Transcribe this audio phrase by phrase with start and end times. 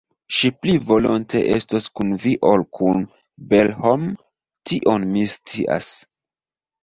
[0.35, 3.05] Ŝi pli volonte estos kun Vi ol kun
[3.51, 4.07] Belhom,
[4.71, 5.91] tion mi scias.